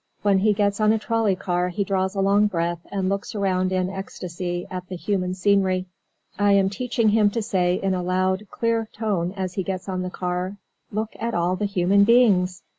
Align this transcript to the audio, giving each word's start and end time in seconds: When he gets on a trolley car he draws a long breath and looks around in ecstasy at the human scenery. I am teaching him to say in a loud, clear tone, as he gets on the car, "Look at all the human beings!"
When 0.23 0.39
he 0.39 0.53
gets 0.53 0.81
on 0.81 0.91
a 0.91 0.97
trolley 0.97 1.35
car 1.35 1.69
he 1.69 1.83
draws 1.83 2.15
a 2.15 2.21
long 2.21 2.47
breath 2.47 2.79
and 2.91 3.07
looks 3.07 3.35
around 3.35 3.71
in 3.71 3.87
ecstasy 3.87 4.65
at 4.71 4.89
the 4.89 4.95
human 4.95 5.35
scenery. 5.35 5.85
I 6.39 6.53
am 6.53 6.71
teaching 6.71 7.09
him 7.09 7.29
to 7.29 7.43
say 7.43 7.75
in 7.75 7.93
a 7.93 8.01
loud, 8.01 8.47
clear 8.49 8.89
tone, 8.91 9.31
as 9.37 9.53
he 9.53 9.61
gets 9.61 9.87
on 9.87 10.01
the 10.01 10.09
car, 10.09 10.57
"Look 10.91 11.11
at 11.19 11.35
all 11.35 11.55
the 11.55 11.65
human 11.65 12.03
beings!" 12.03 12.63